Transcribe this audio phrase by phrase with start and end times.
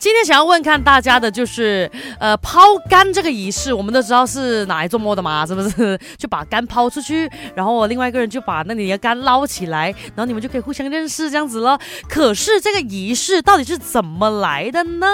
[0.00, 6.00] 今天想要问看大家的就是，呃，抛竿这个仪式，我们都知道是哪来做么的嘛，是不是？
[6.16, 11.78] 就把竿抛出去，然后另外一个人就把那里的竿捞起来，然后你们就可以互相认识这样子了。
[12.08, 15.06] 可是这个仪式到底是怎么来的呢？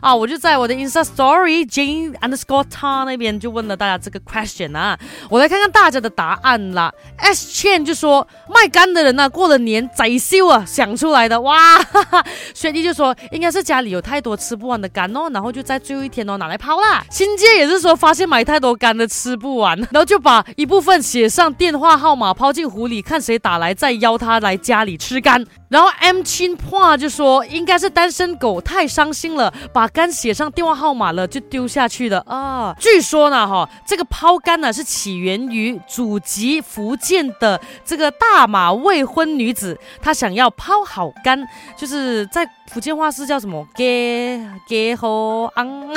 [0.00, 4.98] 啊，我就在我的 Insta Story Jane Underscore Ta 那边就问了大家这个 question 啊，
[5.30, 6.92] 我来看看大家的答案啦。
[7.18, 12.26] S Chen 就说卖竿的人呢，过了年宰修啊想出来的，哇哈哈！
[12.52, 14.02] 雪弟就说应该是家里有。
[14.08, 17.04] 太多吃不完的干哦，然后就在最后一天哦拿来抛啦。
[17.10, 25.44] 新界也是说发现买太多干的吃不完，然后就把一部分写上电话号码抛进湖里，看谁打来再邀他来家里吃干。
[25.68, 32.74] 然后 M 青话就说应该是单身狗太伤心了，把肝写上电话号码了就丢下去的啊。
[32.80, 45.94] 据说呢哈，这个抛竿呢是起源于祖籍福建的这个大马未婚女子，她想要抛好竿，就是在福建话是叫什么 get get 好昂，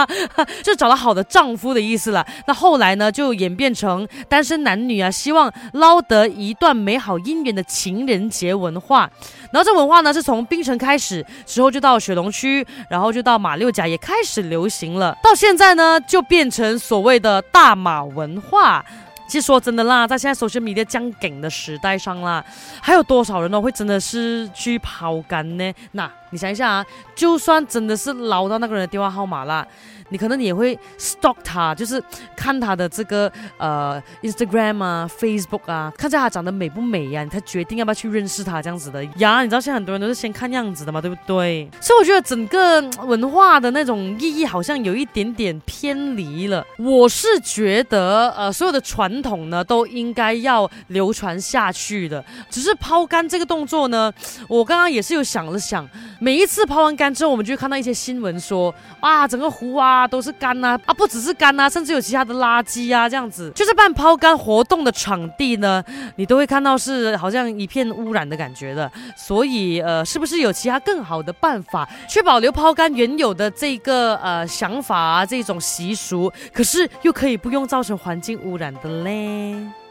[0.62, 2.26] 就找到好的丈夫的意思了。
[2.46, 9.10] 那后来呢就演变成单身男女啊，希望捞得一段美好姻缘的情人节文化。
[9.50, 15.16] 然后这文化呢，是从冰城开始，之后就到雪龙区，然后就到马六甲也开始流行了。
[15.22, 18.84] 到现在呢，就变成所谓的大马文化。
[19.26, 22.44] 其实说真的啦，在现在 social media 降梗的时代上啦，
[22.80, 25.72] 还有多少人呢会真的是去抛竿呢？
[25.92, 29.66] 那你想一下啊，就算真的是捞到那个人的电话号码啦。
[30.10, 32.00] 你可能也会 stalk 他，就是
[32.36, 39.42] 看他的这个呃 Instagram 啊、Facebook 啊，看下他长得美不美呀，你才决定要不要去认识他这样子的呀。
[39.42, 41.68] 你知道现在很多人都是先看样子的嘛，对不对？
[41.80, 46.64] 所以我觉得整个文化的那种意义好像有一点点偏离了。
[46.78, 52.24] 我是觉得呃，所有的传传统呢都应该要流传下去的。
[52.50, 54.12] 只是抛竿这个动作呢，
[54.48, 55.88] 我刚刚也是有想了想，
[56.20, 60.08] 每一次抛完竿之后，我们就会看到一些新闻说，哇，整个湖啊。
[60.08, 65.82] 都是干呐，啊，不只是干呐，甚至有其他的垃圾啊，这样子，就是办抛竿活动的场地呢，
[66.16, 68.90] 你都会看到是好像一片污染的感觉的。
[69.16, 79.83] 所以，呃，是不是有其他更好的办法，去保留抛竿原有的这个呃想法啊，这种习俗，可是又可以不用造成环境污染的嘞？